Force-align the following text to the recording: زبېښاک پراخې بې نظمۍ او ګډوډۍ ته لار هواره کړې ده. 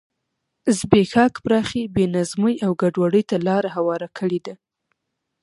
زبېښاک 0.77 1.33
پراخې 1.45 1.81
بې 1.95 2.05
نظمۍ 2.15 2.55
او 2.65 2.71
ګډوډۍ 2.81 3.23
ته 3.29 3.35
لار 3.47 3.63
هواره 3.75 4.07
کړې 4.17 4.39
ده. 4.45 4.53